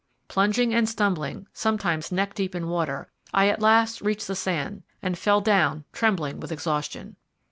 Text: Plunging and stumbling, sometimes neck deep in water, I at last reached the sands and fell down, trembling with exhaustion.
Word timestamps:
Plunging 0.27 0.73
and 0.73 0.89
stumbling, 0.89 1.45
sometimes 1.53 2.11
neck 2.11 2.33
deep 2.33 2.55
in 2.55 2.69
water, 2.69 3.11
I 3.35 3.49
at 3.49 3.61
last 3.61 4.01
reached 4.01 4.25
the 4.27 4.35
sands 4.35 4.81
and 5.03 5.15
fell 5.15 5.41
down, 5.41 5.83
trembling 5.93 6.39
with 6.39 6.51
exhaustion. 6.51 7.17